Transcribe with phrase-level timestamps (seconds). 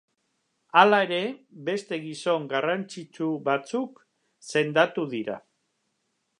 [0.79, 1.19] Hala ere,
[1.67, 4.03] beste gizon garrantzitsu batzuk
[4.55, 5.41] sendatu dira.